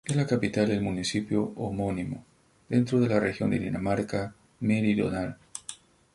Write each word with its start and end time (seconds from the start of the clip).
Es 0.03 0.15
la 0.15 0.25
capital 0.25 0.67
del 0.67 0.81
municipio 0.81 1.53
homónimo, 1.57 2.25
dentro 2.67 2.99
de 2.99 3.07
la 3.07 3.19
región 3.19 3.51
de 3.51 3.59
Dinamarca 3.59 4.33
Meridional. 4.59 5.37